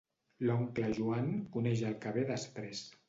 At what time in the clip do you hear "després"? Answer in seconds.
2.33-2.87